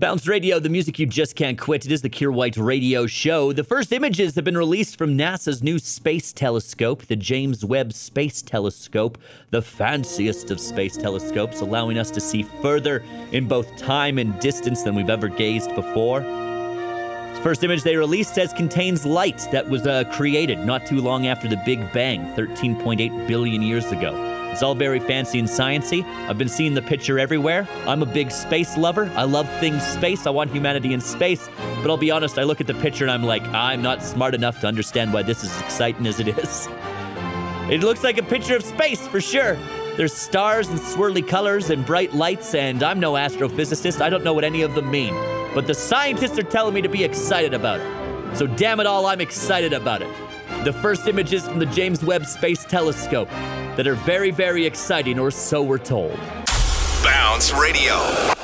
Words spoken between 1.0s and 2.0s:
you just can't quit. It